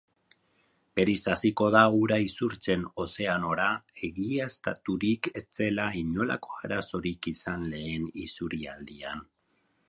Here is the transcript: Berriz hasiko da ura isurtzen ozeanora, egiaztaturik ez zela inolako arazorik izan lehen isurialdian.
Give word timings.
Berriz 0.99 1.17
hasiko 1.33 1.67
da 1.75 1.83
ura 1.97 2.17
isurtzen 2.27 2.85
ozeanora, 3.03 3.67
egiaztaturik 4.09 5.29
ez 5.43 5.45
zela 5.61 5.87
inolako 6.01 6.59
arazorik 6.63 7.29
izan 7.35 7.69
lehen 7.77 8.11
isurialdian. 8.27 9.25